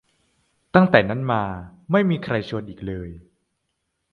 [0.75, 1.43] ตั้งแต่นั้นมา
[1.91, 3.09] ไม่มีใครชวนอีกเลย